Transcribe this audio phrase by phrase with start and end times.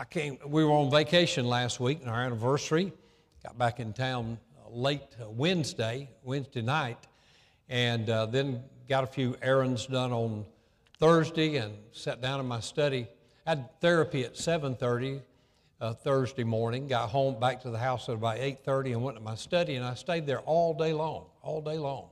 [0.00, 0.38] I came.
[0.46, 2.92] We were on vacation last week, and our anniversary.
[3.42, 4.38] Got back in town
[4.70, 7.08] late Wednesday, Wednesday night,
[7.68, 10.46] and uh, then got a few errands done on
[11.00, 13.08] Thursday, and sat down in my study.
[13.44, 15.20] Had therapy at 7:30
[15.80, 16.86] uh, Thursday morning.
[16.86, 19.84] Got home back to the house at about 8:30, and went to my study, and
[19.84, 22.10] I stayed there all day long, all day long.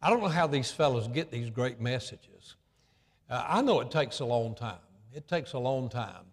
[0.00, 2.56] I don't know how these fellows get these great messages.
[3.28, 4.80] Uh, I know it takes a long time.
[5.12, 6.24] It takes a long time.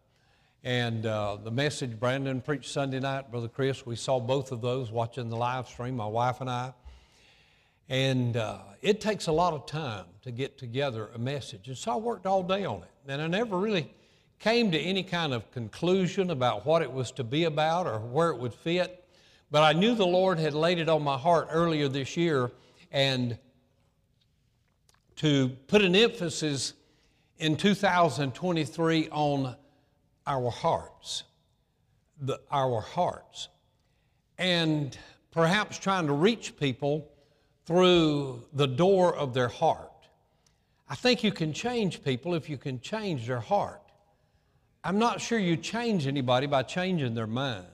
[0.65, 4.91] And uh, the message Brandon preached Sunday night, Brother Chris, we saw both of those
[4.91, 6.73] watching the live stream, my wife and I.
[7.89, 11.67] And uh, it takes a lot of time to get together a message.
[11.67, 13.11] And so I worked all day on it.
[13.11, 13.93] And I never really
[14.39, 18.29] came to any kind of conclusion about what it was to be about or where
[18.29, 19.03] it would fit.
[19.51, 22.51] But I knew the Lord had laid it on my heart earlier this year
[22.89, 23.37] and
[25.17, 26.73] to put an emphasis
[27.37, 29.57] in 2023 on
[30.25, 31.23] our hearts,
[32.19, 33.49] the, our hearts,
[34.37, 34.97] and
[35.31, 37.09] perhaps trying to reach people
[37.65, 39.89] through the door of their heart.
[40.89, 43.81] I think you can change people if you can change their heart.
[44.83, 47.65] I'm not sure you change anybody by changing their mind.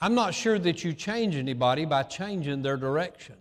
[0.00, 3.36] I'm not sure that you change anybody by changing their direction.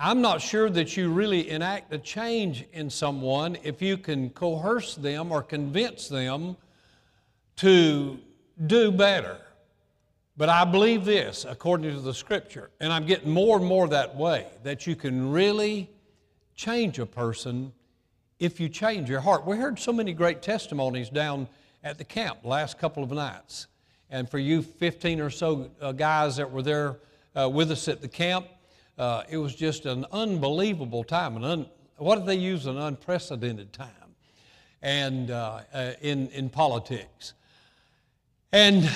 [0.00, 4.94] I'm not sure that you really enact a change in someone if you can coerce
[4.94, 6.56] them or convince them
[7.56, 8.20] to
[8.64, 9.38] do better.
[10.36, 14.14] But I believe this, according to the scripture, and I'm getting more and more that
[14.14, 15.90] way, that you can really
[16.54, 17.72] change a person
[18.38, 19.44] if you change your heart.
[19.44, 21.48] We heard so many great testimonies down
[21.82, 23.66] at the camp last couple of nights.
[24.10, 26.98] And for you 15 or so uh, guys that were there
[27.34, 28.46] uh, with us at the camp,
[28.98, 31.36] uh, it was just an unbelievable time.
[31.36, 31.66] An un,
[31.96, 32.66] what did they use?
[32.66, 33.88] An unprecedented time
[34.82, 37.34] and, uh, uh, in, in politics.
[38.52, 38.90] And,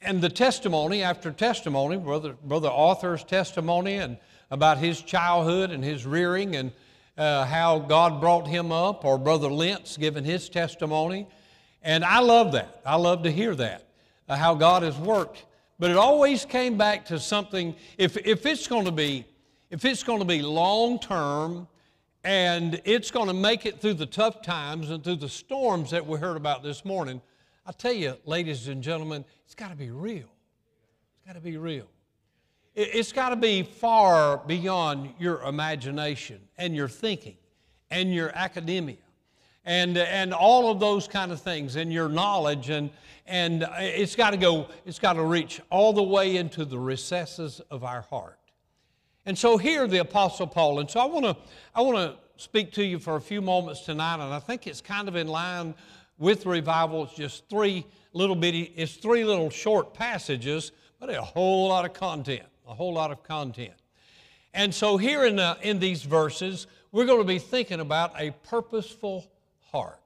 [0.00, 4.18] and the testimony after testimony, Brother, Brother Arthur's testimony and
[4.50, 6.72] about his childhood and his rearing and
[7.18, 11.26] uh, how God brought him up, or Brother Lentz giving his testimony.
[11.82, 12.82] And I love that.
[12.84, 13.86] I love to hear that,
[14.28, 15.44] uh, how God has worked
[15.78, 19.24] but it always came back to something, if, if it's going to be,
[19.70, 21.68] if it's going to be long term
[22.24, 26.06] and it's going to make it through the tough times and through the storms that
[26.06, 27.20] we heard about this morning,
[27.66, 30.28] I tell you, ladies and gentlemen, it's got to be real.
[31.16, 31.88] It's got to be real.
[32.74, 37.36] It's got to be far beyond your imagination and your thinking
[37.90, 38.96] and your academia
[39.66, 42.88] and, and all of those kind of things and your knowledge and,
[43.26, 47.60] and it's got to go it's got to reach all the way into the recesses
[47.70, 48.38] of our heart.
[49.26, 51.36] And so here the apostle paul and so i want to
[51.74, 54.80] i want to speak to you for a few moments tonight and i think it's
[54.80, 55.74] kind of in line
[56.18, 57.04] with revival.
[57.04, 61.92] It's just three little bitty it's three little short passages but a whole lot of
[61.92, 63.74] content a whole lot of content.
[64.54, 68.30] And so here in, the, in these verses we're going to be thinking about a
[68.48, 69.26] purposeful
[69.76, 70.00] heart.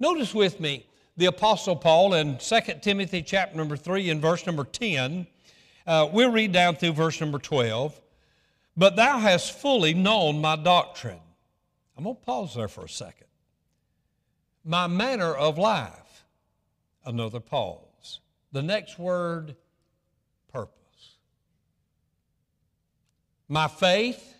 [0.00, 0.86] Notice with me
[1.18, 5.26] the Apostle Paul in 2 Timothy chapter number 3 and verse number 10.
[5.86, 8.00] Uh, we'll read down through verse number 12.
[8.74, 11.20] But thou hast fully known my doctrine.
[11.96, 13.26] I'm going to pause there for a second.
[14.64, 16.24] My manner of life.
[17.04, 18.20] Another pause.
[18.52, 19.56] The next word,
[20.50, 21.16] purpose.
[23.46, 24.36] My faith,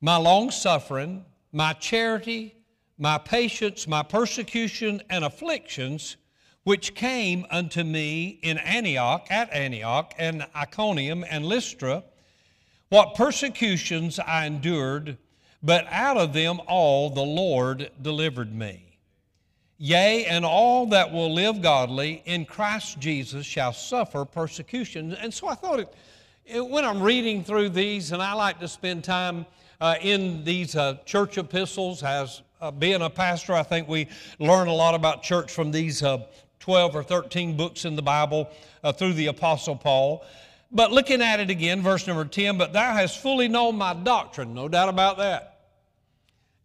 [0.00, 2.54] my long suffering, my charity,
[3.00, 6.18] my patience, my persecution, and afflictions,
[6.64, 12.04] which came unto me in Antioch, at Antioch, and Iconium, and Lystra,
[12.90, 15.16] what persecutions I endured,
[15.62, 18.98] but out of them all the Lord delivered me.
[19.78, 25.14] Yea, and all that will live godly in Christ Jesus shall suffer persecution.
[25.14, 25.94] And so I thought it,
[26.44, 29.46] it when I'm reading through these, and I like to spend time
[29.80, 34.08] uh, in these uh, church epistles as uh, being a pastor, I think we
[34.38, 36.26] learn a lot about church from these uh,
[36.60, 38.50] 12 or 13 books in the Bible
[38.84, 40.24] uh, through the Apostle Paul.
[40.70, 44.54] But looking at it again, verse number 10, but thou hast fully known my doctrine,
[44.54, 45.58] no doubt about that.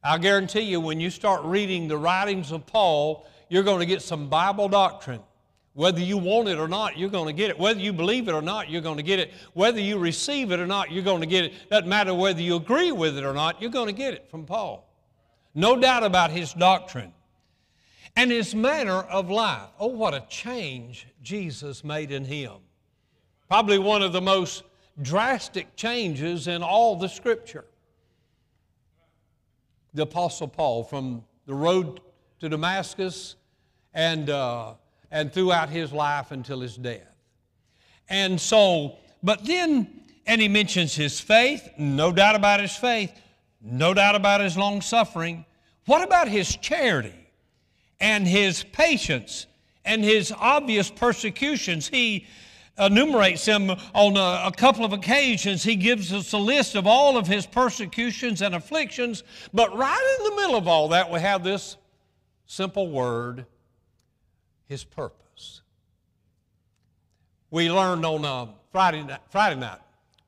[0.04, 4.02] I guarantee you, when you start reading the writings of Paul, you're going to get
[4.02, 5.22] some Bible doctrine
[5.74, 7.58] Whether you want it or not, you're going to get it.
[7.58, 9.34] Whether you believe it or not, you're going to get it.
[9.54, 11.70] Whether you receive it or not, you're going to get it.
[11.70, 14.46] Doesn't matter whether you agree with it or not, you're going to get it from
[14.46, 14.88] Paul.
[15.56, 17.14] No doubt about his doctrine
[18.16, 19.70] and his manner of life.
[19.80, 22.54] Oh, what a change Jesus made in him.
[23.48, 24.64] Probably one of the most
[25.02, 27.66] drastic changes in all the scripture.
[29.94, 32.02] The Apostle Paul, from the road
[32.42, 33.36] to Damascus
[33.94, 34.74] and uh,
[35.12, 37.16] and throughout his life until his death.
[38.10, 43.12] And so, but then, and he mentions his faith, no doubt about his faith,
[43.66, 45.46] no doubt about his long suffering.
[45.86, 47.30] What about his charity
[48.00, 49.48] and his patience
[49.84, 51.88] and his obvious persecutions?
[51.88, 52.28] He
[52.78, 55.64] enumerates them on a, a, couple of occasions.
[55.64, 59.24] He gives us a list of all of his persecutions and afflictions,
[59.54, 61.78] but right in the middle of all that, we have this
[62.46, 63.46] simple word
[64.68, 65.62] his purpose.
[67.50, 69.80] We learned on uh, Friday night, Friday night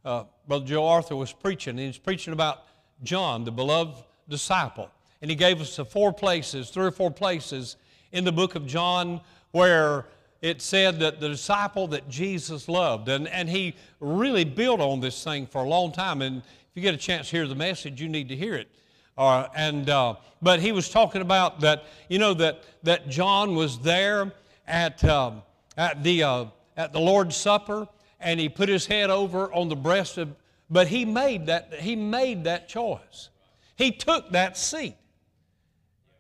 [0.06, 2.67] uh, Brother Joe Arthur was preaching, and he was preaching about
[3.04, 4.90] John, the beloved disciple.
[5.22, 7.78] And he gave us the four places, three or four places
[8.12, 9.22] in the book of John
[9.52, 10.06] where
[10.42, 13.10] it said that the disciple that Jesus loved.
[13.10, 16.22] And, and he really built on this thing for a long time.
[16.22, 18.70] And if you get a chance to hear the message, you need to hear it.
[19.18, 23.80] Uh, and, uh, but he was talking about that, you know, that, that John was
[23.80, 24.32] there
[24.68, 25.42] at, um,
[25.76, 26.46] at, the, uh,
[26.76, 27.88] at the Lord's Supper
[28.20, 30.36] and he put his head over on the breast of,
[30.70, 33.30] but he made that, he made that choice.
[33.76, 34.96] He took that seat.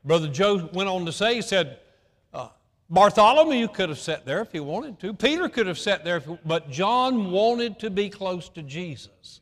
[0.05, 1.79] Brother Joe went on to say, he said,
[2.33, 2.49] uh,
[2.89, 5.13] Bartholomew could have sat there if he wanted to.
[5.13, 9.41] Peter could have sat there, he, but John wanted to be close to Jesus.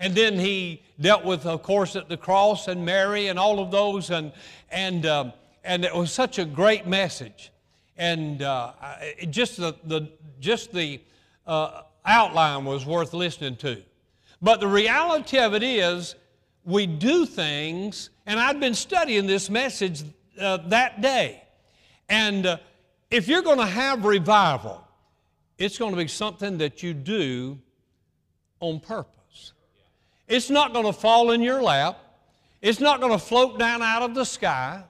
[0.00, 3.70] And then he dealt with, of course, at the cross and Mary and all of
[3.70, 4.32] those, and,
[4.70, 7.52] and, um, and it was such a great message.
[7.96, 8.72] And uh,
[9.30, 10.10] just the, the,
[10.40, 11.00] just the
[11.46, 13.82] uh, outline was worth listening to.
[14.42, 16.16] But the reality of it is,
[16.64, 20.02] we do things, and I'd been studying this message
[20.38, 21.42] uh, that day.
[22.08, 22.56] And uh,
[23.10, 24.86] if you're going to have revival,
[25.58, 27.58] it's going to be something that you do
[28.58, 29.52] on purpose.
[30.26, 31.98] It's not going to fall in your lap.
[32.60, 34.82] It's not going to float down out of the sky.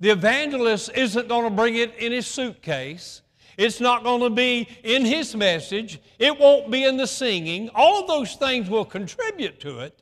[0.00, 3.22] The evangelist isn't going to bring it in his suitcase.
[3.58, 6.00] It's not going to be in his message.
[6.20, 7.68] It won't be in the singing.
[7.74, 10.00] All those things will contribute to it,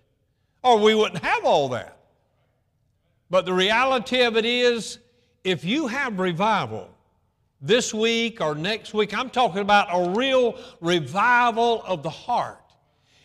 [0.62, 1.96] or we wouldn't have all that.
[3.30, 4.98] But the reality of it is,
[5.42, 6.90] if you have revival
[7.62, 12.60] this week or next week, I'm talking about a real revival of the heart.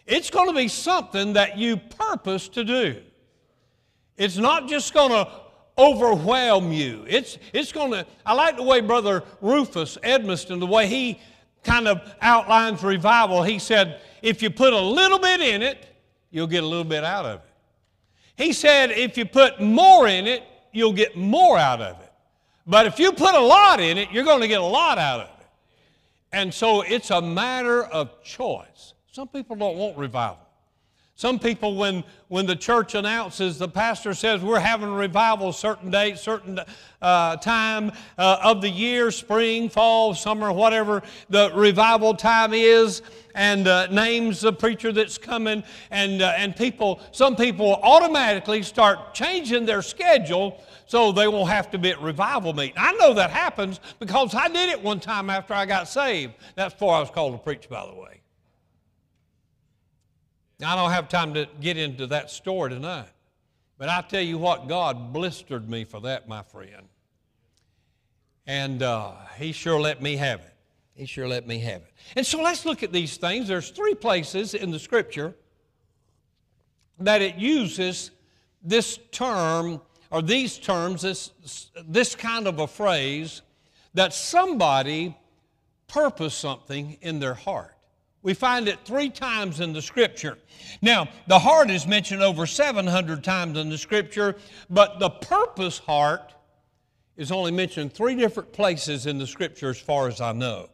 [0.07, 3.01] It's going to be something that you purpose to do.
[4.16, 5.30] It's not just going to
[5.77, 7.06] overwhelm you.
[7.07, 11.19] It's, it's going to, I like the way Brother Rufus Edmiston, the way he
[11.63, 13.44] kind of outlines revival.
[13.44, 15.85] He said, if you put a little bit in it,
[16.29, 17.45] you'll get a little bit out of it.
[18.35, 22.12] He said, if you put more in it, you'll get more out of it.
[22.65, 25.21] But if you put a lot in it, you're going to get a lot out
[25.21, 25.47] of it.
[26.31, 28.94] And so it's a matter of choice.
[29.12, 30.47] Some people don't want revival.
[31.21, 35.91] Some people, when, when the church announces, the pastor says, we're having a revival certain
[35.91, 36.59] date, certain
[37.00, 43.04] uh, time uh, of the year, spring, fall, summer, whatever the revival time is,
[43.35, 49.13] and uh, names the preacher that's coming, and, uh, and people, some people automatically start
[49.13, 52.73] changing their schedule so they won't have to be at revival meeting.
[52.78, 56.33] I know that happens because I did it one time after I got saved.
[56.56, 58.20] That's before I was called to preach, by the way.
[60.63, 63.09] I don't have time to get into that story tonight,
[63.77, 66.87] but I tell you what, God blistered me for that, my friend.
[68.45, 70.53] And uh, He sure let me have it.
[70.94, 71.94] He sure let me have it.
[72.15, 73.47] And so let's look at these things.
[73.47, 75.33] There's three places in the Scripture
[76.99, 78.11] that it uses
[78.61, 81.31] this term or these terms, this,
[81.87, 83.41] this kind of a phrase,
[83.94, 85.18] that somebody
[85.87, 87.75] purposed something in their heart.
[88.23, 90.37] We find it three times in the scripture.
[90.81, 94.35] Now, the heart is mentioned over 700 times in the scripture,
[94.69, 96.33] but the purpose heart
[97.18, 100.69] is only mentioned three different places in the scripture as far as I know.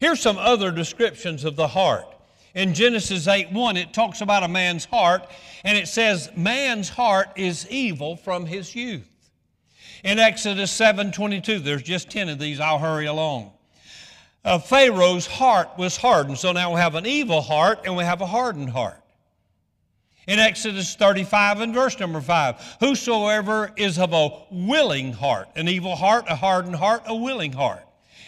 [0.00, 2.06] Here's some other descriptions of the heart.
[2.54, 5.30] In Genesis 8 1, it talks about a man's heart,
[5.64, 9.08] and it says, Man's heart is evil from his youth.
[10.02, 13.52] In Exodus 7 22, there's just 10 of these, I'll hurry along
[14.44, 16.38] uh, Pharaoh's heart was hardened.
[16.38, 19.02] So now we have an evil heart and we have a hardened heart.
[20.26, 25.96] In Exodus 35 and verse number 5, whosoever is of a willing heart, an evil
[25.96, 27.82] heart, a hardened heart, a willing heart.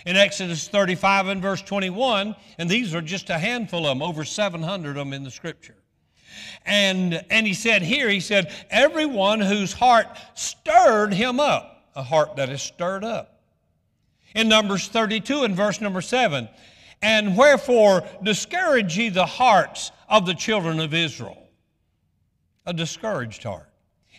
[0.07, 4.25] In Exodus 35 and verse 21, and these are just a handful of them, over
[4.25, 5.77] 700 of them in the scripture.
[6.65, 12.37] And, and he said here, he said, everyone whose heart stirred him up, a heart
[12.37, 13.40] that is stirred up.
[14.35, 16.49] In Numbers 32 and verse number 7,
[17.03, 21.49] and wherefore discourage ye the hearts of the children of Israel.
[22.67, 23.69] A discouraged heart.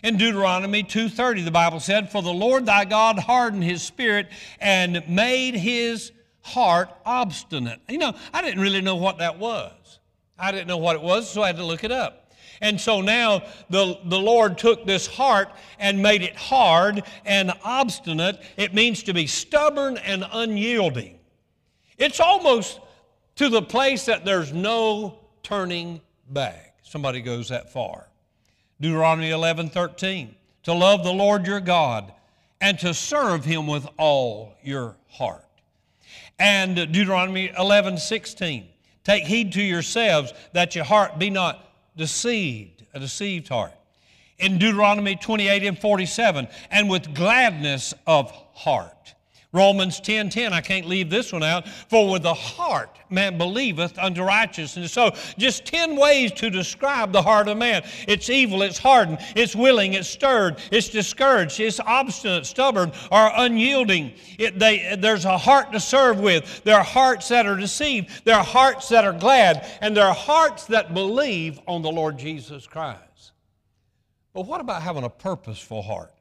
[0.02, 4.28] In Deuteronomy 2:30 the Bible said, "For the Lord thy God hardened his spirit
[4.60, 10.00] and made his heart obstinate." You know, I didn't really know what that was.
[10.36, 12.21] I didn't know what it was, so I had to look it up.
[12.62, 15.50] And so now the, the Lord took this heart
[15.80, 18.40] and made it hard and obstinate.
[18.56, 21.18] It means to be stubborn and unyielding.
[21.98, 22.78] It's almost
[23.36, 26.00] to the place that there's no turning
[26.30, 26.76] back.
[26.84, 28.06] Somebody goes that far.
[28.80, 30.34] Deuteronomy 11 13.
[30.62, 32.12] To love the Lord your God
[32.60, 35.44] and to serve him with all your heart.
[36.38, 38.68] And Deuteronomy 11 16.
[39.02, 43.72] Take heed to yourselves that your heart be not deceived, a deceived heart.
[44.38, 49.14] In Deuteronomy 28 and 47, and with gladness of heart.
[49.54, 51.68] Romans 10 10, I can't leave this one out.
[51.68, 54.92] For with the heart man believeth unto righteousness.
[54.92, 59.54] So, just 10 ways to describe the heart of man it's evil, it's hardened, it's
[59.54, 64.14] willing, it's stirred, it's discouraged, it's obstinate, stubborn, or unyielding.
[64.38, 66.64] It, they, there's a heart to serve with.
[66.64, 70.14] There are hearts that are deceived, there are hearts that are glad, and there are
[70.14, 73.32] hearts that believe on the Lord Jesus Christ.
[74.32, 76.14] But what about having a purposeful heart?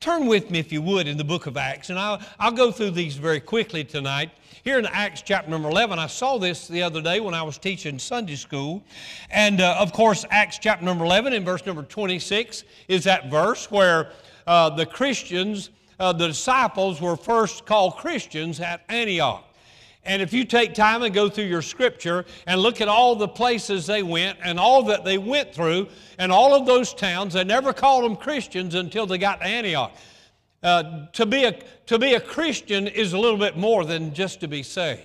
[0.00, 2.72] Turn with me, if you would, in the book of Acts, and I'll, I'll go
[2.72, 4.30] through these very quickly tonight.
[4.64, 7.58] Here in Acts chapter number 11, I saw this the other day when I was
[7.58, 8.84] teaching Sunday school.
[9.30, 13.70] And uh, of course, Acts chapter number 11 in verse number 26 is that verse
[13.70, 14.12] where
[14.46, 19.44] uh, the Christians, uh, the disciples, were first called Christians at Antioch.
[20.04, 23.28] And if you take time and go through your scripture and look at all the
[23.28, 27.44] places they went and all that they went through and all of those towns, they
[27.44, 29.92] never called them Christians until they got to Antioch.
[30.62, 31.52] Uh, to, be a,
[31.86, 35.02] to be a Christian is a little bit more than just to be saved.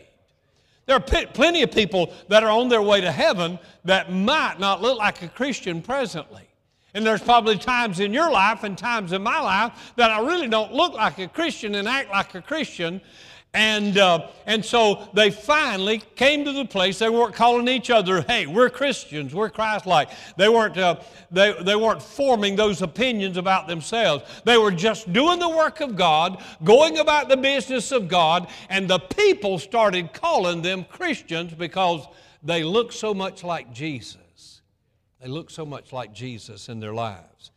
[0.88, 4.60] There are p- plenty of people that are on their way to heaven that might
[4.60, 6.48] not look like a Christian presently.
[6.94, 10.48] And there's probably times in your life and times in my life that I really
[10.48, 13.02] don't look like a Christian and act like a Christian.
[13.54, 18.22] And, uh, and so they finally came to the place, they weren't calling each other,
[18.22, 20.10] hey, we're Christians, we're Christ like.
[20.38, 21.00] They, weren't, uh,
[21.32, 24.24] they, they weren't forming those opinions about themselves.
[24.44, 28.88] They were just doing the work of God, going about the business of God, and
[28.88, 32.06] the people started calling them Christians because
[32.44, 34.62] they looked so much like Jesus.
[35.20, 37.52] They looked so much like Jesus in their lives.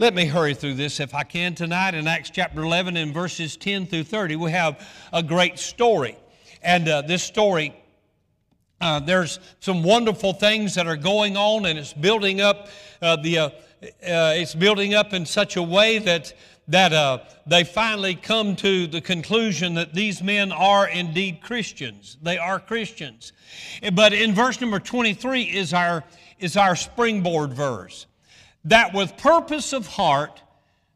[0.00, 1.96] Let me hurry through this if I can tonight.
[1.96, 6.16] In Acts chapter 11, and verses 10 through 30, we have a great story.
[6.62, 7.74] And uh, this story,
[8.80, 12.68] uh, there's some wonderful things that are going on, and it's building up.
[13.02, 13.50] Uh, the, uh, uh,
[14.36, 16.32] it's building up in such a way that
[16.68, 22.18] that uh, they finally come to the conclusion that these men are indeed Christians.
[22.22, 23.32] They are Christians.
[23.94, 26.04] But in verse number 23 is our,
[26.38, 28.06] is our springboard verse
[28.64, 30.42] that with purpose of heart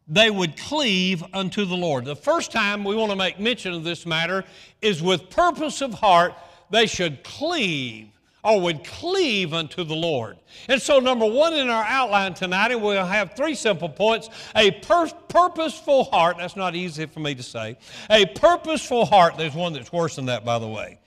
[0.09, 2.05] they would cleave unto the Lord.
[2.05, 4.45] The first time we want to make mention of this matter
[4.81, 6.35] is with purpose of heart
[6.71, 8.09] they should cleave
[8.45, 10.37] or would cleave unto the Lord.
[10.69, 14.73] And so, number one in our outline tonight, and we'll have three simple points a
[14.73, 16.39] pur- purposeful heart.
[16.39, 17.79] That's not easy for me to say.
[18.11, 19.37] A purposeful heart.
[19.39, 20.99] There's one that's worse than that, by the way.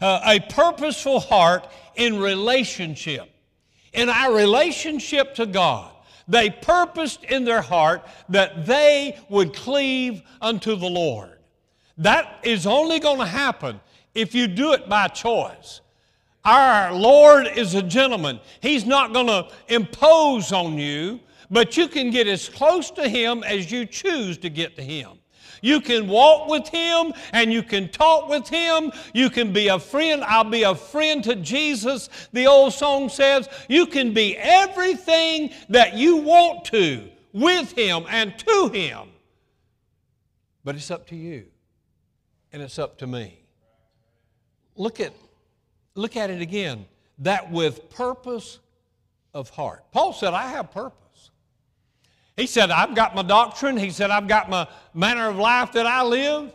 [0.00, 3.30] Uh, a purposeful heart in relationship.
[3.94, 5.91] In our relationship to God.
[6.32, 11.38] They purposed in their heart that they would cleave unto the Lord.
[11.98, 13.82] That is only going to happen
[14.14, 15.82] if you do it by choice.
[16.42, 18.40] Our Lord is a gentleman.
[18.62, 21.20] He's not going to impose on you,
[21.50, 25.18] but you can get as close to Him as you choose to get to Him.
[25.62, 28.92] You can walk with Him and you can talk with Him.
[29.14, 30.22] You can be a friend.
[30.24, 33.48] I'll be a friend to Jesus, the old song says.
[33.68, 39.08] You can be everything that you want to with Him and to Him.
[40.64, 41.46] But it's up to you
[42.52, 43.38] and it's up to me.
[44.76, 45.12] Look at,
[45.94, 46.86] look at it again.
[47.18, 48.58] That with purpose
[49.32, 49.84] of heart.
[49.92, 50.98] Paul said, I have purpose.
[52.36, 53.76] He said, I've got my doctrine.
[53.76, 56.52] He said, I've got my manner of life that I live.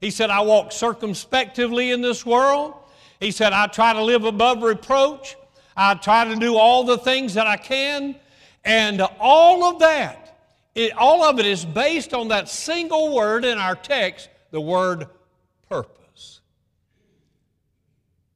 [0.00, 2.74] He said, I walk circumspectively in this world.
[3.20, 5.36] He said, I try to live above reproach.
[5.76, 8.16] I try to do all the things that I can.
[8.64, 10.38] And all of that,
[10.74, 15.06] it, all of it is based on that single word in our text, the word
[15.68, 16.40] purpose.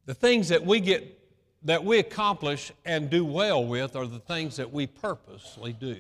[0.06, 1.18] The things that we get,
[1.64, 5.96] that we accomplish and do well with are the things that we purposely do.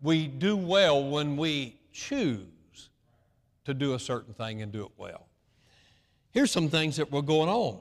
[0.00, 2.90] We do well when we choose
[3.64, 5.26] to do a certain thing and do it well.
[6.30, 7.80] Here's some things that were going on.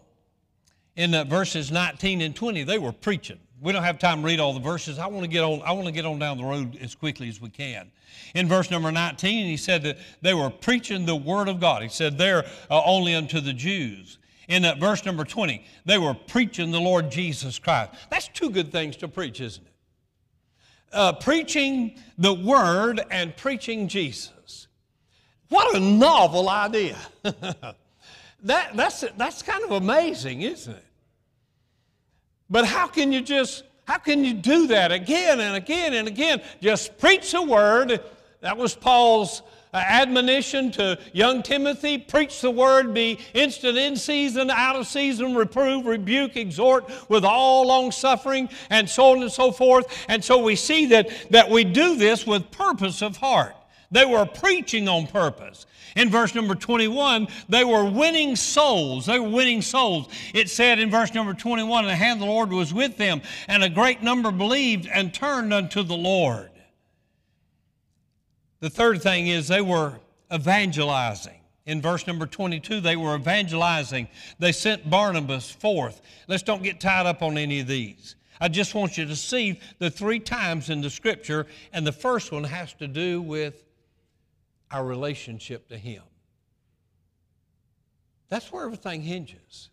[0.95, 3.39] In uh, verses 19 and 20, they were preaching.
[3.61, 4.99] We don't have time to read all the verses.
[4.99, 7.29] I want to get on, I want to get on down the road as quickly
[7.29, 7.91] as we can.
[8.35, 11.83] In verse number 19, he said that they were preaching the word of God.
[11.83, 14.17] He said, They're uh, only unto the Jews.
[14.47, 17.91] In uh, verse number 20, they were preaching the Lord Jesus Christ.
[18.09, 19.73] That's two good things to preach, isn't it?
[20.91, 24.67] Uh, preaching the word and preaching Jesus.
[25.49, 26.97] What a novel idea.
[27.23, 27.75] that,
[28.43, 30.83] that's, that's kind of amazing, isn't it?
[32.49, 36.41] But how can you just, how can you do that again and again and again?
[36.61, 38.01] Just preach the word.
[38.41, 39.41] That was Paul's
[39.77, 45.85] admonition to young Timothy preach the word, be instant in season, out of season, reprove,
[45.85, 50.05] rebuke, exhort with all long suffering, and so on and so forth.
[50.07, 53.55] And so we see that, that we do this with purpose of heart.
[53.91, 55.65] They were preaching on purpose.
[55.95, 59.07] In verse number 21, they were winning souls.
[59.07, 60.07] They were winning souls.
[60.33, 63.63] It said in verse number 21, the hand of the Lord was with them, and
[63.63, 66.49] a great number believed and turned unto the Lord.
[68.59, 69.99] The third thing is they were
[70.33, 71.39] evangelizing.
[71.65, 74.07] In verse number 22, they were evangelizing.
[74.39, 76.01] They sent Barnabas forth.
[76.27, 78.15] Let's don't get tied up on any of these.
[78.39, 82.31] I just want you to see the three times in the scripture, and the first
[82.31, 83.63] one has to do with
[84.71, 86.03] our relationship to Him.
[88.29, 89.69] That's where everything hinges.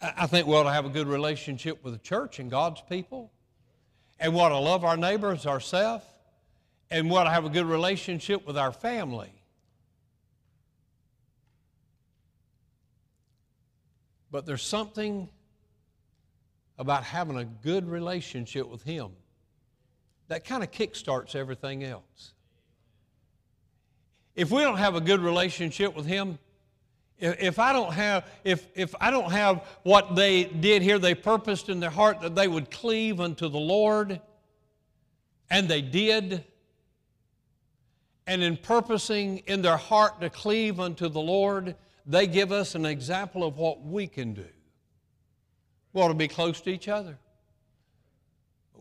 [0.00, 3.32] I think we ought to have a good relationship with the church and God's people,
[4.24, 6.02] and ought to love our neighbors ourselves,
[6.90, 9.30] and ought to have a good relationship with our family.
[14.30, 15.28] But there's something
[16.78, 19.10] about having a good relationship with Him
[20.28, 22.32] that kind of kickstarts everything else.
[24.34, 26.38] If we don't have a good relationship with Him,
[27.18, 31.68] if I don't have, if, if I don't have what they did here, they purposed
[31.68, 34.20] in their heart that they would cleave unto the Lord,
[35.50, 36.44] and they did.
[38.26, 42.86] And in purposing in their heart to cleave unto the Lord, they give us an
[42.86, 44.46] example of what we can do.
[45.92, 47.18] We ought to be close to each other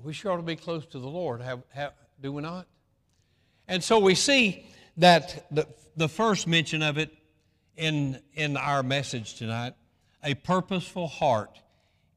[0.03, 2.67] we sure ought to be close to the Lord, have, have, do we not?
[3.67, 4.67] And so we see
[4.97, 7.11] that the, the first mention of it
[7.77, 9.73] in, in our message tonight
[10.23, 11.59] a purposeful heart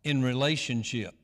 [0.05, 1.14] in relationship.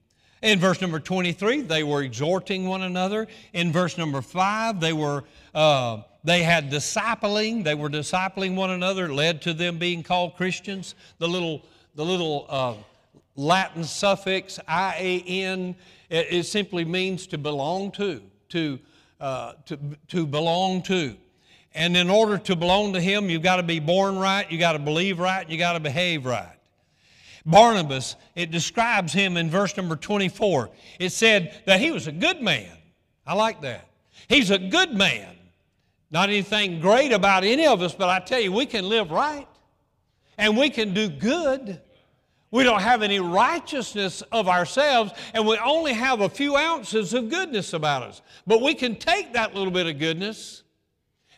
[0.42, 3.28] In verse number 23, they were exhorting one another.
[3.52, 5.24] In verse number 5, they were.
[5.54, 10.94] Uh, they had discipling, they were discipling one another, led to them being called Christians.
[11.18, 11.62] The little,
[11.96, 12.74] the little uh,
[13.34, 15.74] Latin suffix IAN
[16.12, 18.78] it, it simply means to belong to, to,
[19.18, 21.16] uh, to, to belong to.
[21.74, 24.72] And in order to belong to Him, you've got to be born right, you've got
[24.72, 26.56] to believe right, you've got to behave right.
[27.44, 30.70] Barnabas, it describes him in verse number 24.
[30.98, 32.70] It said that he was a good man.
[33.26, 33.88] I like that.
[34.28, 35.36] He's a good man.
[36.10, 39.48] Not anything great about any of us, but I tell you, we can live right
[40.38, 41.80] and we can do good.
[42.50, 47.30] We don't have any righteousness of ourselves, and we only have a few ounces of
[47.30, 48.20] goodness about us.
[48.46, 50.62] But we can take that little bit of goodness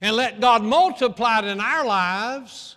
[0.05, 2.77] and let God multiply it in our lives,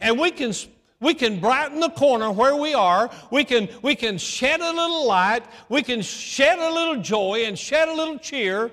[0.00, 0.52] and we can
[0.98, 3.08] we can brighten the corner where we are.
[3.30, 5.44] We can, we can shed a little light.
[5.68, 8.72] We can shed a little joy and shed a little cheer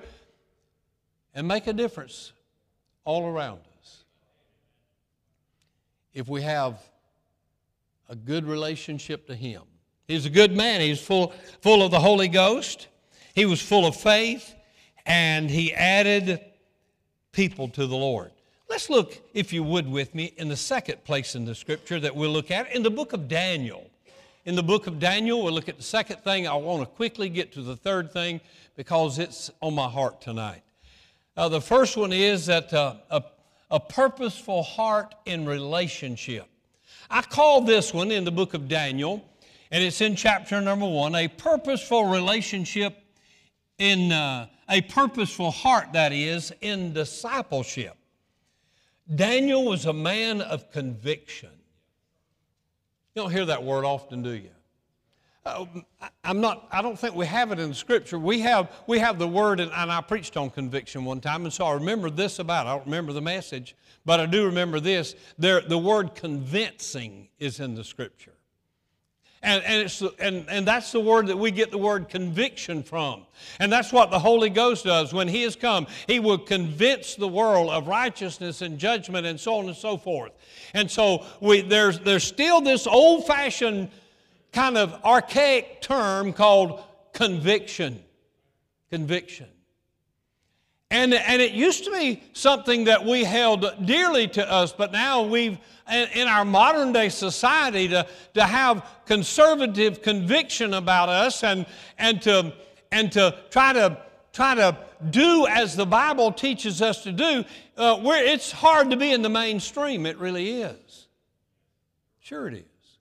[1.34, 2.32] and make a difference
[3.04, 4.04] all around us.
[6.14, 6.80] If we have
[8.08, 9.62] a good relationship to Him.
[10.08, 10.80] He's a good man.
[10.80, 12.88] He's full, full of the Holy Ghost.
[13.34, 14.52] He was full of faith,
[15.06, 16.40] and he added
[17.34, 18.30] people to the Lord.
[18.70, 22.16] Let's look, if you would, with me in the second place in the scripture that
[22.16, 23.90] we'll look at in the book of Daniel.
[24.46, 26.48] In the book of Daniel, we'll look at the second thing.
[26.48, 28.40] I want to quickly get to the third thing
[28.76, 30.62] because it's on my heart tonight.
[31.36, 33.22] Uh, the first one is that uh, a,
[33.70, 36.46] a purposeful heart in relationship.
[37.10, 39.24] I call this one in the book of Daniel,
[39.70, 42.96] and it's in chapter number one, a purposeful relationship
[43.78, 47.96] in uh, a purposeful heart, that is, in discipleship.
[49.14, 51.50] Daniel was a man of conviction.
[53.14, 54.50] You don't hear that word often, do you?
[55.46, 55.66] uh,
[56.22, 58.18] I'm not, I don't think we have it in scripture.
[58.18, 61.52] We have, we have the word, and, and I preached on conviction one time, and
[61.52, 62.70] so I remember this about it.
[62.70, 65.14] I don't remember the message, but I do remember this.
[65.38, 68.33] There, the word convincing is in the scripture.
[69.44, 73.26] And, and, it's, and, and that's the word that we get the word conviction from.
[73.60, 75.12] And that's what the Holy Ghost does.
[75.12, 79.56] When He has come, He will convince the world of righteousness and judgment and so
[79.56, 80.32] on and so forth.
[80.72, 83.90] And so we, there's, there's still this old fashioned
[84.52, 88.02] kind of archaic term called conviction.
[88.90, 89.48] Conviction.
[90.94, 95.22] And, and it used to be something that we held dearly to us, but now
[95.22, 95.58] we've,
[95.90, 101.66] in our modern day society, to, to have conservative conviction about us and,
[101.98, 102.52] and, to,
[102.92, 103.98] and to try to
[104.32, 104.78] try to
[105.10, 107.44] do as the Bible teaches us to do,
[107.76, 110.06] uh, where it's hard to be in the mainstream.
[110.06, 111.08] It really is.
[112.20, 112.98] Sure, it is.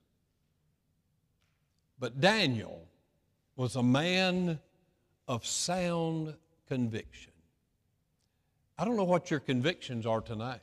[2.00, 2.88] But Daniel
[3.56, 4.60] was a man
[5.28, 6.34] of sound
[6.68, 7.33] conviction.
[8.84, 10.60] I don't know what your convictions are tonight.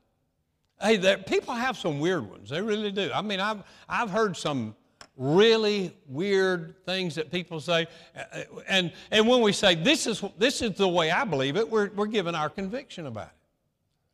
[0.79, 2.51] Hey, there, people have some weird ones.
[2.51, 3.11] They really do.
[3.15, 4.77] I mean, I've, I've heard some
[5.17, 7.87] really weird things that people say.
[8.15, 11.67] Uh, and, and when we say, this is, this is the way I believe it,
[11.71, 13.33] we're, we're giving our conviction about it,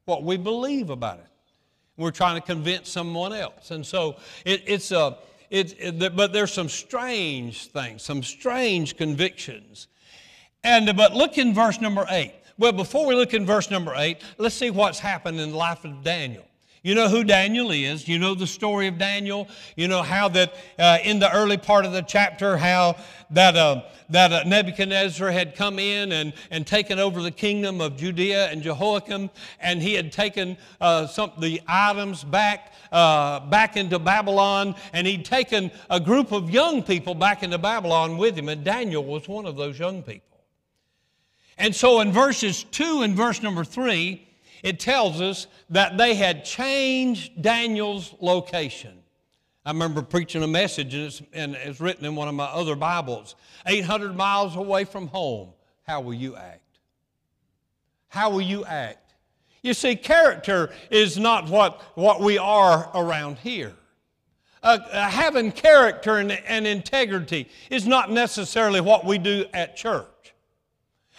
[0.05, 1.27] what we believe about it.
[1.97, 3.73] We're trying to convince someone else.
[3.73, 5.19] And so it, it's a
[5.51, 9.89] it, it, but there's some strange things, some strange convictions.
[10.63, 12.35] And but look in verse number eight.
[12.59, 15.85] Well, before we look in verse number eight, let's see what's happened in the life
[15.85, 16.47] of Daniel.
[16.83, 18.09] You know who Daniel is.
[18.09, 19.49] You know the story of Daniel.
[19.75, 22.97] You know how that uh, in the early part of the chapter, how
[23.31, 27.97] that, uh, that uh, Nebuchadnezzar had come in and, and taken over the kingdom of
[27.99, 29.29] Judea and Jehoiakim,
[29.61, 35.27] and he had taken uh, some, the items back, uh, back into Babylon, and he'd
[35.27, 39.45] taken a group of young people back into Babylon with him, and Daniel was one
[39.45, 40.36] of those young people.
[41.59, 44.27] And so in verses 2 and verse number 3,
[44.63, 49.03] it tells us that they had changed Daniel's location.
[49.65, 52.77] I remember preaching a message, and it's, and it's written in one of my other
[52.77, 53.35] Bibles
[53.67, 55.51] 800 miles away from home.
[55.83, 56.79] How will you act?
[58.09, 59.15] How will you act?
[59.63, 63.75] You see, character is not what, what we are around here.
[64.63, 70.07] Uh, uh having character and, and integrity is not necessarily what we do at church.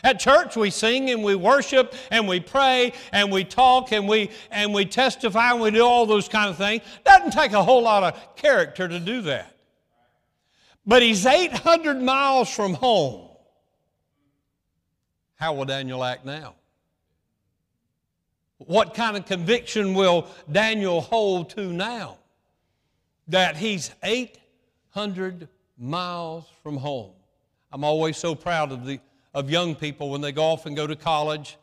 [0.03, 4.29] At church, we sing and we worship and we pray and we talk and we,
[4.51, 6.83] and we testify and we do all those kind of things.
[7.03, 9.55] Doesn't take a whole lot of character to do that.
[10.85, 13.27] But he's 800 miles from home.
[15.35, 16.55] How will Daniel act now?
[18.59, 22.17] What kind of conviction will Daniel hold to now?
[23.27, 27.11] That he's 800 miles from home.
[27.71, 28.99] I'm always so proud of the
[29.37, 31.57] of young people when they go off and go to college.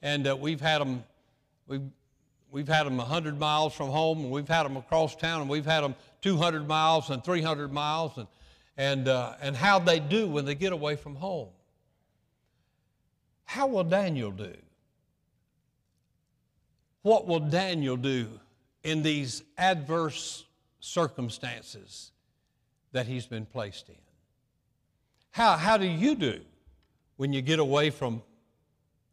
[0.00, 1.04] And uh, we've had them,
[1.66, 1.82] we've,
[2.50, 5.66] we've had them 100 miles from home, and we've had them across town, and we've
[5.66, 8.26] had them 200 miles and 300 miles, and,
[8.78, 11.50] and, uh, and how they do when they get away from home.
[13.44, 14.54] How will Daniel do?
[17.02, 18.40] What will Daniel do
[18.84, 20.46] in these adverse
[20.80, 22.10] circumstances
[22.92, 23.96] that he's been placed in?
[25.30, 26.40] How, how do you do?
[27.18, 28.22] When you get away from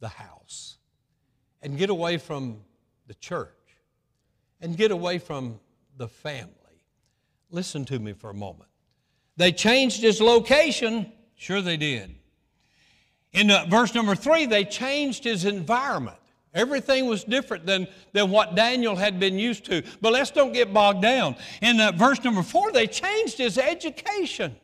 [0.00, 0.78] the house
[1.60, 2.58] and get away from
[3.08, 3.50] the church
[4.60, 5.60] and get away from
[5.98, 6.52] the family.
[7.50, 8.70] Listen to me for a moment.
[9.36, 11.12] They changed his location.
[11.34, 12.14] Sure, they did.
[13.32, 16.16] In uh, verse number three, they changed his environment.
[16.54, 19.82] Everything was different than, than what Daniel had been used to.
[20.00, 21.36] But let's don't get bogged down.
[21.60, 24.56] In uh, verse number four, they changed his education.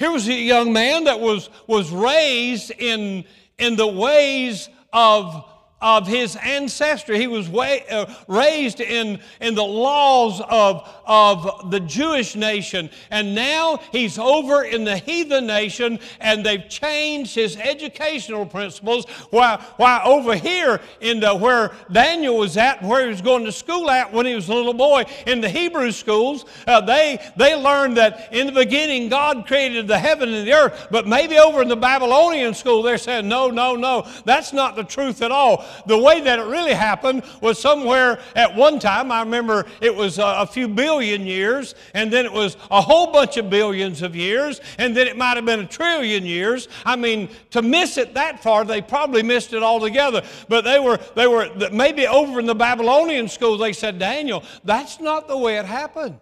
[0.00, 3.26] Here was a young man that was, was raised in,
[3.58, 5.44] in the ways of
[5.80, 7.18] of his ancestry.
[7.18, 13.34] He was way, uh, raised in, in the laws of, of the Jewish nation, and
[13.34, 19.06] now he's over in the heathen nation, and they've changed his educational principles.
[19.30, 23.52] Why, why over here, in the, where Daniel was at, where he was going to
[23.52, 27.54] school at when he was a little boy, in the Hebrew schools, uh, they, they
[27.54, 31.62] learned that in the beginning God created the heaven and the earth, but maybe over
[31.62, 35.64] in the Babylonian school, they're saying, no, no, no, that's not the truth at all
[35.86, 40.18] the way that it really happened was somewhere at one time, I remember it was
[40.18, 44.60] a, few billion years, and then it was a whole bunch of billions of years,
[44.78, 46.68] and then it might have been a trillion years.
[46.84, 50.22] I mean, to miss it that far, they probably missed it altogether.
[50.48, 55.00] But they were, they were maybe over in the Babylonian school, they said, Daniel, that's
[55.00, 56.18] not the way it happened.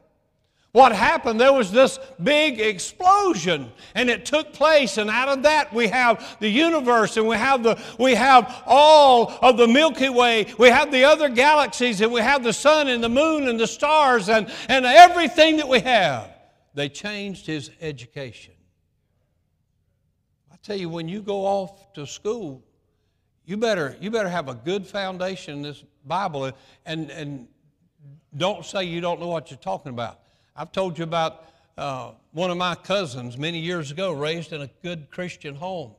[0.73, 1.41] What happened?
[1.41, 6.37] There was this big explosion, and it took place, and out of that we have
[6.41, 10.93] the universe, and we have the we have all of the Milky Way, we have
[10.93, 14.51] the other galaxies, and we have the sun and the moon and the stars and,
[14.69, 16.31] and everything that we have.
[16.75, 18.55] They changed his education.
[20.53, 22.63] I tell you, when you go off to school,
[23.47, 26.53] you better you better have a good foundation in this Bible
[26.85, 27.49] and and
[28.37, 30.21] don't say you don't know what you're talking about.
[30.61, 31.45] I've told you about
[31.77, 35.93] uh, one of my cousins many years ago, raised in a good Christian home.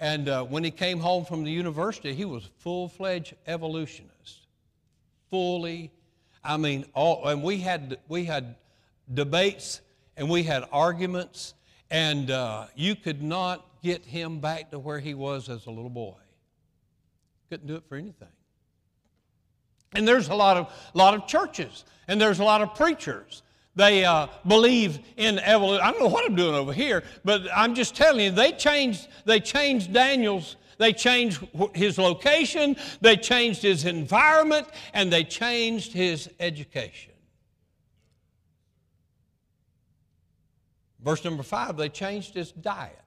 [0.00, 4.48] And uh, when he came home from the university, he was full fledged evolutionist.
[5.30, 5.92] Fully,
[6.42, 8.56] I mean, all, and we had, we had
[9.12, 9.80] debates
[10.16, 11.54] and we had arguments,
[11.88, 15.88] and uh, you could not get him back to where he was as a little
[15.88, 16.16] boy.
[17.48, 18.26] Couldn't do it for anything.
[19.92, 23.44] And there's a lot of, lot of churches, and there's a lot of preachers
[23.76, 25.84] they uh, believe in evolution.
[25.84, 29.08] I don't know what I'm doing over here, but I'm just telling you, they changed,
[29.24, 36.30] they changed Daniel's, they changed his location, they changed his environment, and they changed his
[36.38, 37.12] education.
[41.00, 42.98] Verse number five, they changed his diet.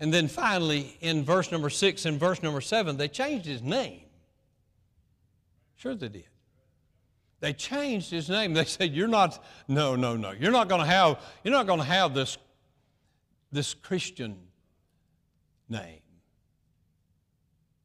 [0.00, 4.00] And then finally, in verse number six and verse number seven, they changed his name.
[5.76, 6.24] Sure, they did.
[7.46, 8.54] They changed his name.
[8.54, 10.32] They said, You're not, no, no, no.
[10.32, 12.38] You're not going to have, you're not to have this,
[13.52, 14.36] this Christian
[15.68, 16.00] name.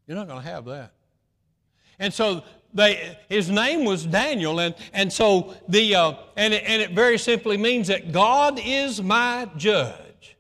[0.08, 0.94] You're not going to have that.
[2.00, 2.44] And so
[2.74, 7.56] they, his name was Daniel, and, and so the uh, and, and it very simply
[7.56, 10.38] means that God is my judge.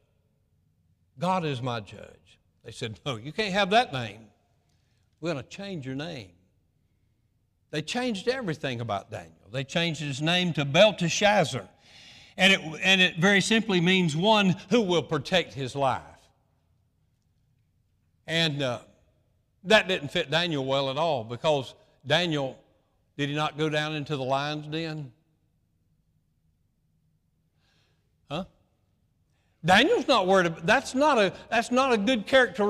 [1.19, 2.39] God is my judge.
[2.65, 4.21] They said, No, you can't have that name.
[5.19, 6.31] We're going to change your name.
[7.71, 9.31] They changed everything about Daniel.
[9.51, 11.67] They changed his name to Belteshazzar.
[12.37, 16.01] And it, and it very simply means one who will protect his life.
[18.27, 18.79] And uh,
[19.65, 21.73] that didn't fit Daniel well at all because
[22.05, 22.57] Daniel,
[23.17, 25.11] did he not go down into the lion's den?
[28.29, 28.45] Huh?
[29.63, 32.65] Daniel's not worried about that's not a that's not a good character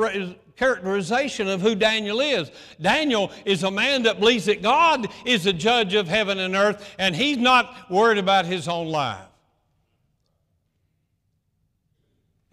[0.62, 2.52] characterization of who Daniel is.
[2.80, 6.88] Daniel is a man that believes that God is the judge of heaven and earth,
[7.00, 9.26] and he's not worried about his own life.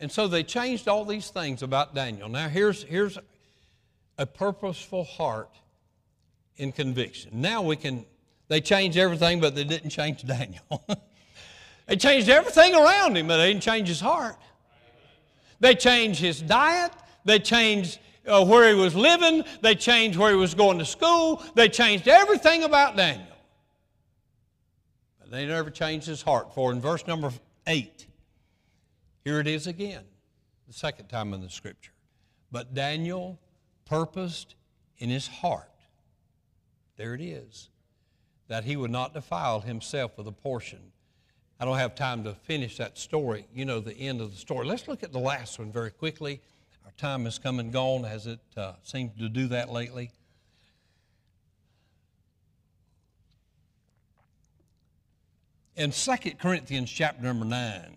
[0.00, 2.30] And so they changed all these things about Daniel.
[2.30, 3.18] Now, here's, here's
[4.16, 5.50] a purposeful heart
[6.56, 7.42] in conviction.
[7.42, 8.06] Now we can,
[8.48, 10.82] they changed everything, but they didn't change Daniel.
[11.86, 14.36] they changed everything around him, but they didn't change his heart.
[15.60, 16.92] They changed his diet,
[17.28, 19.44] they changed uh, where he was living.
[19.60, 21.42] They changed where he was going to school.
[21.54, 23.26] They changed everything about Daniel.
[25.20, 26.54] But they never changed his heart.
[26.54, 27.30] For in verse number
[27.66, 28.06] 8,
[29.24, 30.04] here it is again,
[30.66, 31.92] the second time in the scripture.
[32.50, 33.38] But Daniel
[33.84, 34.54] purposed
[34.96, 35.68] in his heart,
[36.96, 37.68] there it is,
[38.48, 40.80] that he would not defile himself with a portion.
[41.60, 44.66] I don't have time to finish that story, you know, the end of the story.
[44.66, 46.40] Let's look at the last one very quickly
[46.98, 50.10] time has come and gone as it uh, seemed to do that lately.
[55.76, 57.96] In 2 Corinthians chapter number 9,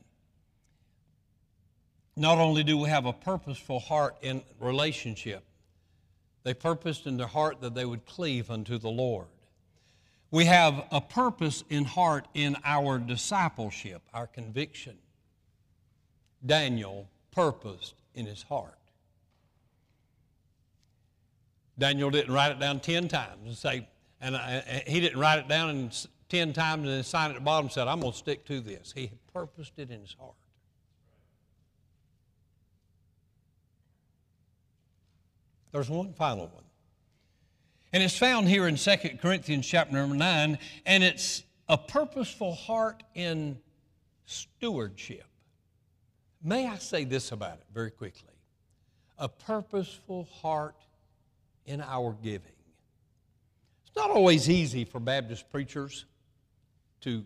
[2.16, 5.44] not only do we have a purposeful heart in relationship,
[6.44, 9.28] they purposed in their heart that they would cleave unto the Lord.
[10.30, 14.98] We have a purpose in heart in our discipleship, our conviction.
[16.46, 18.78] Daniel purposed in his heart.
[21.78, 23.88] Daniel didn't write it down 10 times and say,
[24.20, 25.92] and uh, uh, he didn't write it down in
[26.30, 28.46] 10 times and then sign it at the bottom and said, I'm going to stick
[28.46, 28.94] to this.
[28.96, 30.36] He purposed it in his heart.
[35.72, 36.64] There's one final one.
[37.94, 43.04] And it's found here in 2 Corinthians chapter number 9, and it's a purposeful heart
[43.16, 43.58] in
[44.26, 45.26] stewardship.
[46.44, 48.30] May I say this about it very quickly?
[49.18, 50.76] A purposeful heart
[51.65, 52.52] in our giving.
[53.86, 56.06] It's not always easy for Baptist preachers
[57.02, 57.26] to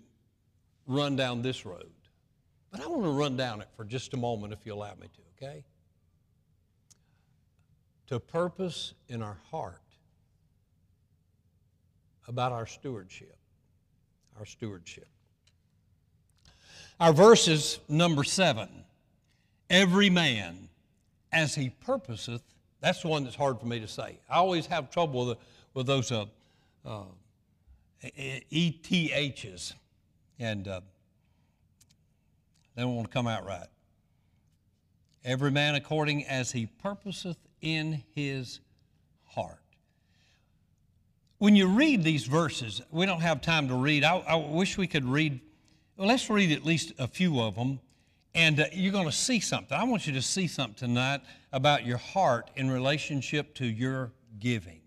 [0.87, 1.91] run down this road,
[2.71, 5.07] but I want to run down it for just a moment if you allow me
[5.07, 5.63] to, okay?
[8.07, 9.81] To purpose in our heart
[12.27, 13.35] about our stewardship.
[14.37, 15.07] Our stewardship.
[16.99, 18.69] Our verse is number seven.
[19.69, 20.69] Every man
[21.31, 22.43] as he purposeth
[22.85, 24.19] that's the one that's hard for me to say.
[24.29, 25.39] I always have trouble with,
[25.73, 26.25] with those uh,
[26.85, 27.05] uh,
[28.03, 29.73] ETHs.
[30.37, 30.81] and uh,
[32.75, 33.65] they don't want to come out right.
[35.23, 38.59] Every man according as he purposeth in his
[39.23, 39.57] heart.
[41.39, 44.03] When you read these verses, we don't have time to read.
[44.03, 45.39] I, I wish we could read,
[45.97, 47.79] well, let's read at least a few of them,
[48.35, 49.75] and uh, you're going to see something.
[49.75, 51.21] I want you to see something tonight
[51.53, 54.81] about your heart in relationship to your giving.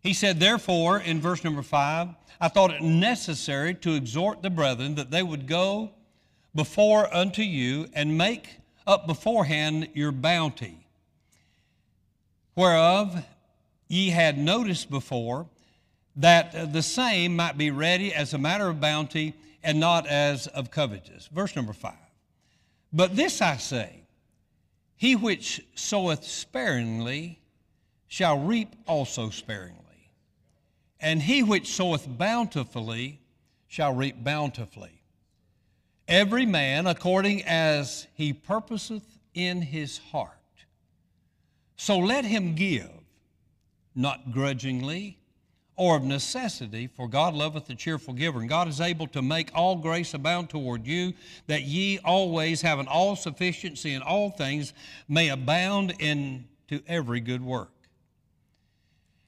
[0.00, 2.08] He said, Therefore, in verse number five,
[2.40, 5.90] I thought it necessary to exhort the brethren that they would go
[6.54, 10.86] before unto you and make up beforehand your bounty,
[12.54, 13.24] whereof
[13.88, 15.46] ye had noticed before,
[16.16, 20.70] that the same might be ready as a matter of bounty and not as of
[20.70, 21.28] covetous.
[21.28, 22.01] Verse number five.
[22.92, 24.02] But this I say,
[24.96, 27.40] he which soweth sparingly
[28.06, 29.78] shall reap also sparingly.
[31.00, 33.20] And he which soweth bountifully
[33.66, 35.02] shall reap bountifully.
[36.06, 40.30] Every man according as he purposeth in his heart.
[41.76, 42.90] So let him give,
[43.94, 45.18] not grudgingly
[45.82, 48.38] or of necessity, for God loveth the cheerful giver.
[48.38, 51.12] And God is able to make all grace abound toward you,
[51.48, 54.74] that ye always, having all sufficiency in all things,
[55.08, 57.72] may abound into every good work.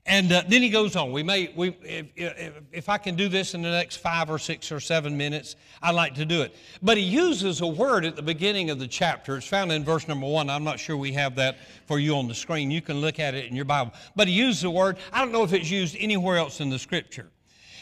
[0.06, 1.12] And uh, then he goes on.
[1.12, 4.38] We may, we, if, if, if, I can do this in the next five or
[4.38, 6.54] six or seven minutes, I'd like to do it.
[6.82, 9.38] But he uses a word at the beginning of the chapter.
[9.38, 10.50] It's found in verse number one.
[10.50, 12.70] I'm not sure we have that for you on the screen.
[12.70, 13.94] You can look at it in your Bible.
[14.14, 14.98] But he uses a word.
[15.10, 17.30] I don't know if it's used anywhere else in the scripture.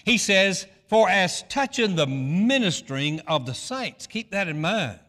[0.04, 5.00] He says, For as touching the ministering of the saints, keep that in mind,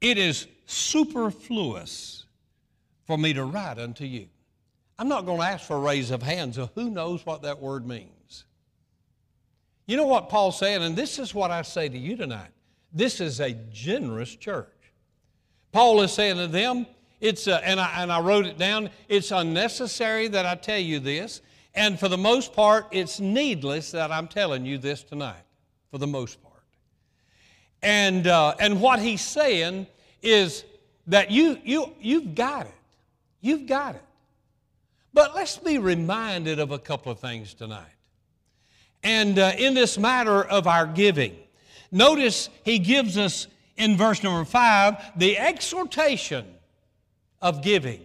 [0.00, 2.24] it is superfluous
[3.06, 4.26] for me to write unto you.
[4.98, 7.60] I'm not going to ask for a raise of hands, so who knows what that
[7.60, 8.44] word means?
[9.86, 12.50] You know what Paul's saying, and this is what I say to you tonight.
[12.92, 14.66] This is a generous church.
[15.72, 16.86] Paul is saying to them,
[17.20, 20.98] it's uh, and, I, and I wrote it down, it's unnecessary that I tell you
[20.98, 21.42] this,
[21.74, 25.44] and for the most part, it's needless that I'm telling you this tonight,
[25.90, 26.54] for the most part.
[27.82, 29.86] And, uh, and what he's saying
[30.22, 30.64] is
[31.06, 32.74] that you, you, you've got it.
[33.40, 34.02] You've got it.
[35.18, 37.90] But let's be reminded of a couple of things tonight.
[39.02, 41.34] And uh, in this matter of our giving,
[41.90, 46.46] notice he gives us in verse number five the exhortation
[47.42, 48.00] of giving,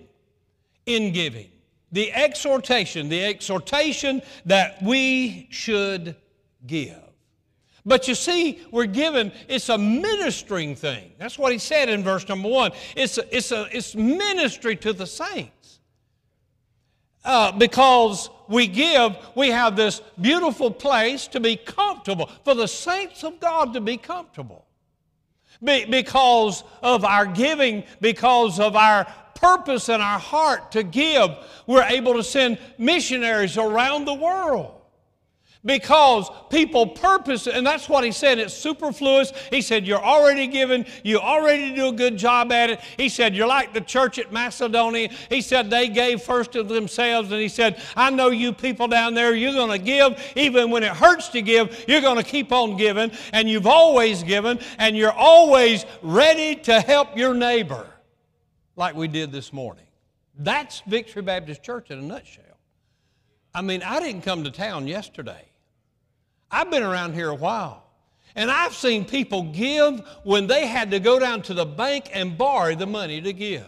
[0.88, 1.52] in giving.
[1.92, 6.16] The exhortation, the exhortation that we should
[6.66, 6.98] give.
[7.86, 11.12] But you see, we're given, it's a ministering thing.
[11.20, 12.72] That's what he said in verse number one.
[12.96, 15.63] It's, a, it's, a, it's ministry to the saints
[17.26, 23.24] uh, because we give, we have this beautiful place to be comfortable, for the saints
[23.24, 24.66] of God to be comfortable.
[25.64, 29.06] Be, because of our giving, because of our
[29.36, 31.32] purpose in our heart to give,
[31.68, 34.83] we're able to send missionaries around the world
[35.66, 39.32] because people purpose, and that's what he said, it's superfluous.
[39.50, 42.82] He said, You're already given, you already do a good job at it.
[42.98, 45.10] He said, You're like the church at Macedonia.
[45.30, 49.14] He said, They gave first of themselves, and he said, I know you people down
[49.14, 52.52] there, you're going to give, even when it hurts to give, you're going to keep
[52.52, 57.88] on giving, and you've always given, and you're always ready to help your neighbor,
[58.76, 59.86] like we did this morning.
[60.38, 62.44] That's Victory Baptist Church in a nutshell.
[63.54, 65.53] I mean, I didn't come to town yesterday.
[66.54, 67.84] I've been around here a while.
[68.36, 72.38] And I've seen people give when they had to go down to the bank and
[72.38, 73.66] borrow the money to give.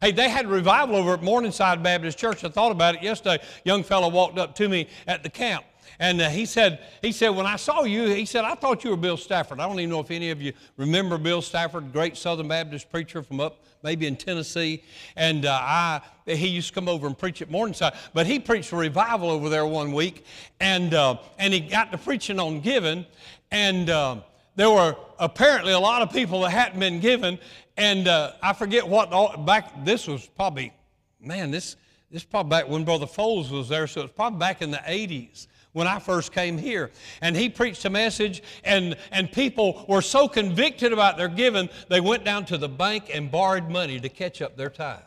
[0.00, 2.44] Hey, they had a revival over at Morningside Baptist Church.
[2.44, 3.42] I thought about it yesterday.
[3.64, 5.64] Young fellow walked up to me at the camp
[5.98, 8.90] and uh, he said, he said, when I saw you, he said, I thought you
[8.90, 9.58] were Bill Stafford.
[9.58, 13.22] I don't even know if any of you remember Bill Stafford, great Southern Baptist preacher
[13.22, 14.82] from up maybe in Tennessee.
[15.16, 17.94] And uh, I, he used to come over and preach at Morningside.
[18.14, 20.24] But he preached a revival over there one week.
[20.60, 23.06] And, uh, and he got to preaching on giving.
[23.50, 24.16] And uh,
[24.56, 27.38] there were apparently a lot of people that hadn't been given.
[27.76, 30.72] And uh, I forget what, all, back, this was probably,
[31.20, 31.76] man, this,
[32.10, 33.86] this probably back when Brother Foles was there.
[33.86, 36.90] So it's probably back in the 80s when I first came here.
[37.20, 42.00] And he preached a message, and, and people were so convicted about their giving, they
[42.00, 45.00] went down to the bank and borrowed money to catch up their tithe.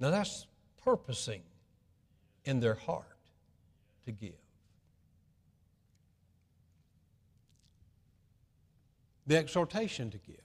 [0.00, 0.46] Now that's
[0.82, 1.42] purposing
[2.44, 3.06] in their heart
[4.04, 4.32] to give.
[9.26, 10.36] The exhortation to give.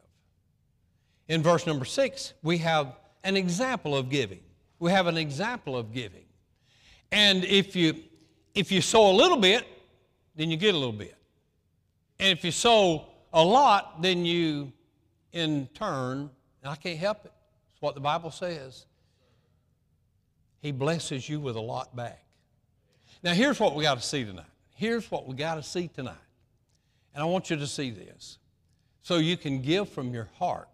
[1.28, 4.39] In verse number six, we have an example of giving.
[4.80, 6.29] We have an example of giving.
[7.12, 7.95] And if you,
[8.53, 9.66] if you sow a little bit,
[10.36, 11.16] then you get a little bit.
[12.20, 14.72] And if you sow a lot, then you,
[15.32, 16.30] in turn,
[16.64, 17.34] I can't help it.
[17.74, 18.86] It's what the Bible says.
[20.62, 22.24] He blesses you with a lot back.
[23.24, 24.45] Now, here's what we got to see tonight.
[24.76, 26.16] Here's what we got to see tonight.
[27.14, 28.38] And I want you to see this
[29.01, 30.69] so you can give from your heart.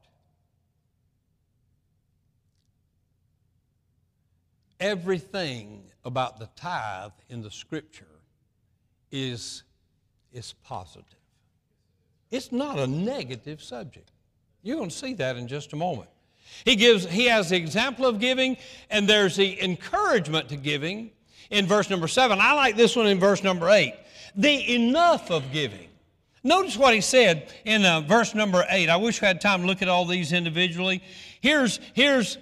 [4.85, 8.19] Everything about the tithe in the scripture
[9.11, 9.63] is,
[10.31, 11.05] is positive.
[12.29, 14.11] It's not a negative subject.
[14.61, 16.11] You're going to see that in just a moment.
[16.65, 18.57] He gives he has the example of giving
[18.91, 21.09] and there's the encouragement to giving
[21.49, 22.37] in verse number 7.
[22.39, 23.91] I like this one in verse number 8.
[24.35, 25.89] The enough of giving.
[26.43, 28.87] Notice what he said in uh, verse number 8.
[28.87, 31.01] I wish we had time to look at all these individually.
[31.41, 32.37] Here's here's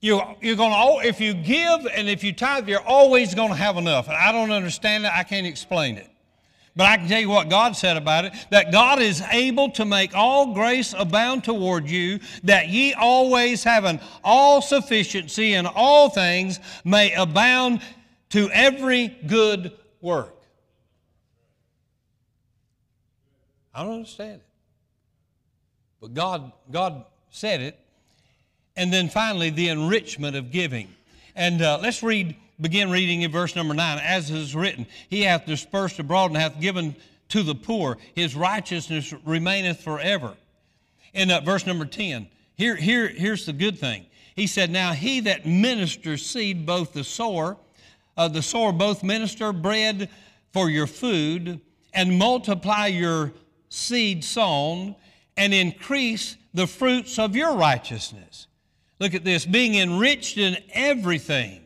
[0.00, 0.72] you, you're going
[1.02, 4.08] to, if you give and if you tithe, you're always going to have enough.
[4.08, 5.12] And I don't understand it.
[5.12, 6.10] I can't explain it.
[6.76, 9.86] But I can tell you what God said about it that God is able to
[9.86, 16.60] make all grace abound toward you, that ye always having all sufficiency in all things
[16.84, 17.80] may abound
[18.30, 19.72] to every good
[20.02, 20.34] work.
[23.74, 24.46] I don't understand it.
[26.00, 27.78] But God, God said it.
[28.76, 30.88] And then finally, the enrichment of giving.
[31.34, 33.98] And uh, let's read begin reading in verse number 9.
[33.98, 36.96] As is written, He hath dispersed abroad and hath given
[37.28, 37.98] to the poor.
[38.14, 40.34] His righteousness remaineth forever.
[41.12, 44.06] In uh, verse number 10, here, here, here's the good thing.
[44.34, 47.56] He said, Now he that ministers seed, both the sower,
[48.16, 50.08] uh, the sower both minister bread
[50.52, 51.60] for your food,
[51.92, 53.32] and multiply your
[53.68, 54.94] seed sown,
[55.36, 58.46] and increase the fruits of your righteousness.
[58.98, 61.62] Look at this being enriched in everything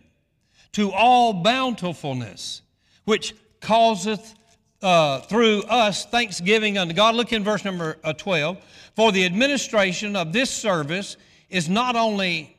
[0.72, 2.62] to all bountifulness,
[3.04, 4.34] which causeth
[4.82, 7.14] uh, through us thanksgiving unto God.
[7.14, 8.58] Look in verse number uh, 12.
[8.96, 11.16] For the administration of this service
[11.48, 12.56] is not only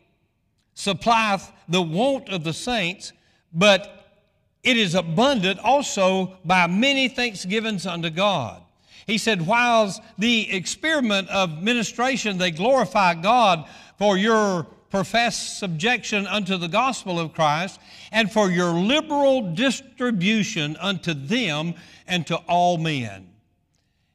[0.74, 3.14] supplieth the want of the saints,
[3.54, 4.20] but
[4.64, 8.62] it is abundant also by many thanksgivings unto God.
[9.08, 13.68] He said, whilst the experiment of ministration, they glorify God
[14.02, 17.80] for your professed subjection unto the gospel of Christ,
[18.12, 21.76] and for your liberal distribution unto them
[22.08, 23.30] and to all men.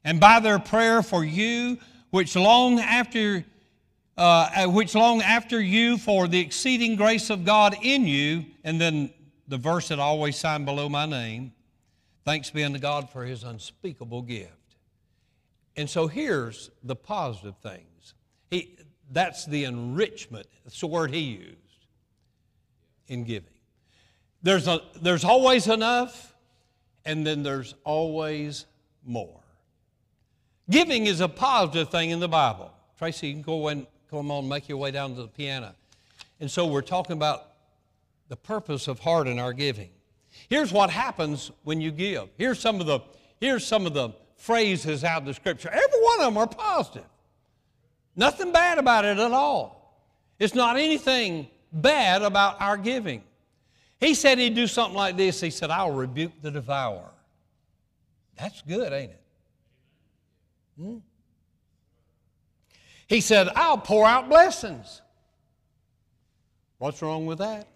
[0.03, 1.77] And by their prayer for you,
[2.09, 3.45] which long after
[4.17, 9.13] uh, which long after you for the exceeding grace of God in you, and then
[9.47, 11.53] the verse that I always signed below my name,
[12.25, 14.51] thanks be unto God for his unspeakable gift.
[15.77, 17.96] And so here's the positive things.
[19.11, 20.47] That's the enrichment.
[20.63, 21.55] That's the word he used
[23.07, 23.49] in giving.
[24.43, 26.35] There's, a, there's always enough,
[27.05, 28.65] and then there's always
[29.05, 29.41] more.
[30.69, 32.71] Giving is a positive thing in the Bible.
[32.97, 35.73] Tracy, you can go and come on, make your way down to the piano.
[36.39, 37.47] And so we're talking about
[38.27, 39.89] the purpose of heart in our giving.
[40.49, 42.29] Here's what happens when you give.
[42.37, 42.99] Here's some of the,
[43.39, 45.69] here's some of the phrases out of the scripture.
[45.69, 47.07] Every one of them are positive.
[48.17, 50.03] Nothing bad about it at all.
[50.39, 53.23] It's not anything bad about our giving.
[53.99, 55.39] He said he'd do something like this.
[55.39, 57.11] He said, I'll rebuke the devourer.
[58.37, 59.21] That's good, ain't it?
[60.79, 60.97] Hmm?
[63.07, 65.01] He said, I'll pour out blessings.
[66.79, 67.67] What's wrong with that?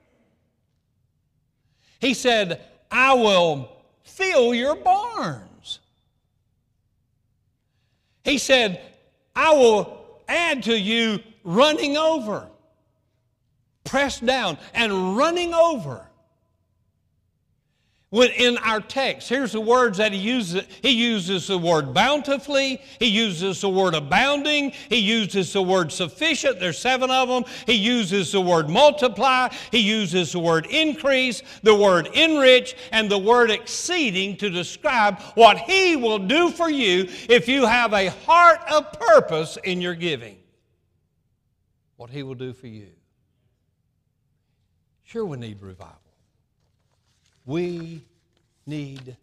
[1.99, 3.71] He said, I will
[4.03, 5.79] fill your barns.
[8.23, 8.81] He said,
[9.35, 10.00] I will
[10.31, 12.47] add to you running over,
[13.83, 16.07] pressed down, and running over.
[18.11, 20.63] When in our text, here's the words that he uses.
[20.81, 22.81] He uses the word bountifully.
[22.99, 24.71] He uses the word abounding.
[24.89, 26.59] He uses the word sufficient.
[26.59, 27.45] There's seven of them.
[27.65, 29.47] He uses the word multiply.
[29.71, 35.59] He uses the word increase, the word enrich, and the word exceeding to describe what
[35.59, 40.37] he will do for you if you have a heart of purpose in your giving.
[41.95, 42.89] What he will do for you.
[45.05, 46.00] Sure, we need revival.
[47.45, 48.03] We
[48.65, 49.15] need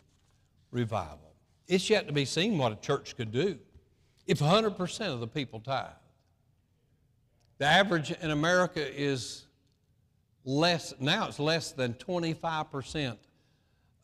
[0.70, 1.32] revival.
[1.66, 3.58] It's yet to be seen what a church could do
[4.26, 5.86] if 100% of the people tithe.
[7.58, 9.46] The average in America is
[10.44, 13.16] less, now it's less than 25%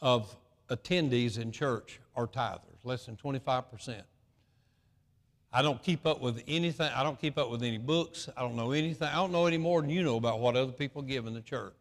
[0.01, 0.37] of
[0.69, 4.03] attendees in church are tithers, less than 25%.
[5.53, 6.91] I don't keep up with anything.
[6.95, 8.29] I don't keep up with any books.
[8.37, 9.07] I don't know anything.
[9.07, 11.41] I don't know any more than you know about what other people give in the
[11.41, 11.75] church.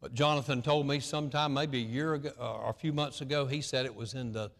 [0.00, 3.46] But Jonathan told me sometime, maybe a year ago uh, or a few months ago,
[3.46, 4.50] he said it was in the,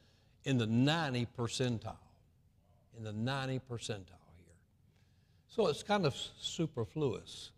[0.44, 1.96] in the 90 percentile.
[2.96, 4.54] In the 90 percentile here.
[5.48, 7.50] So it's kind of superfluous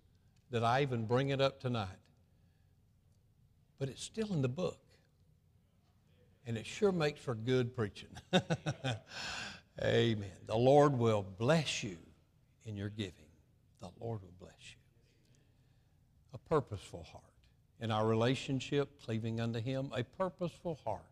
[0.50, 1.88] that I even bring it up tonight.
[3.78, 4.80] But it's still in the book.
[6.46, 8.08] And it sure makes for good preaching.
[9.82, 10.30] Amen.
[10.46, 11.98] The Lord will bless you
[12.64, 13.12] in your giving.
[13.80, 14.78] The Lord will bless you.
[16.34, 17.27] A purposeful heart
[17.80, 21.02] in our relationship, cleaving unto Him, a purposeful heart.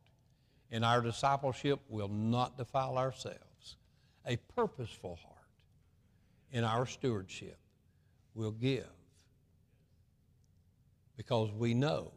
[0.71, 3.77] In our discipleship, we'll not defile ourselves.
[4.27, 5.35] A purposeful heart.
[6.51, 7.59] In our stewardship,
[8.35, 8.87] we'll give.
[11.17, 12.13] Because we know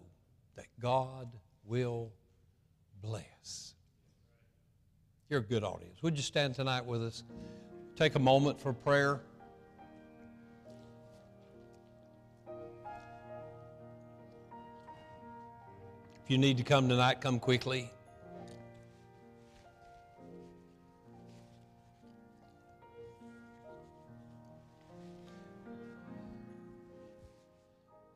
[0.55, 1.29] that God
[1.63, 2.11] will
[3.01, 3.75] bless.
[5.29, 6.01] You're a good audience.
[6.01, 7.23] Would you stand tonight with us?
[7.95, 9.21] Take a moment for prayer.
[16.29, 17.89] If you need to come tonight, come quickly.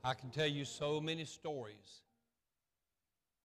[0.03, 2.03] I can tell you so many stories